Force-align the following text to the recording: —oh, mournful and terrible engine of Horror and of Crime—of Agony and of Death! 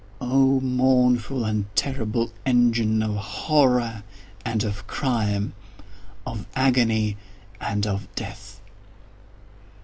—oh, 0.19 0.59
mournful 0.61 1.45
and 1.45 1.67
terrible 1.75 2.31
engine 2.43 3.03
of 3.03 3.17
Horror 3.17 4.01
and 4.43 4.63
of 4.63 4.87
Crime—of 4.87 5.53
Agony 6.55 7.17
and 7.59 7.85
of 7.85 8.07
Death! 8.15 8.59